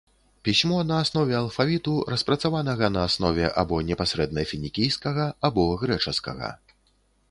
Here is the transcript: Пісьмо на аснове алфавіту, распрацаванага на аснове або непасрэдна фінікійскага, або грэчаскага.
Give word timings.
Пісьмо 0.47 0.77
на 0.91 0.95
аснове 1.03 1.35
алфавіту, 1.41 1.93
распрацаванага 2.15 2.91
на 2.97 3.05
аснове 3.11 3.53
або 3.65 3.81
непасрэдна 3.93 4.49
фінікійскага, 4.53 5.31
або 5.49 5.71
грэчаскага. 5.85 6.49